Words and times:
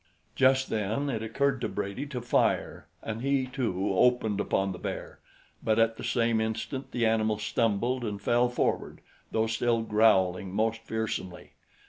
Just 0.35 0.71
then 0.71 1.11
it 1.11 1.21
occurred 1.21 1.61
to 1.61 1.69
Brady 1.69 2.07
to 2.07 2.21
fire 2.21 2.87
and 3.03 3.21
he, 3.21 3.45
too, 3.45 3.93
opened 3.93 4.39
upon 4.41 4.71
the 4.71 4.79
bear, 4.79 5.19
but 5.61 5.77
at 5.77 5.97
the 5.97 6.03
same 6.03 6.41
instant 6.41 6.91
the 6.91 7.05
animal 7.05 7.37
stumbled 7.37 8.03
and 8.03 8.19
fell 8.19 8.49
forward, 8.49 9.01
though 9.31 9.45
still 9.45 9.83
growling 9.83 10.55
most 10.55 10.81
fearsomely. 10.81 11.51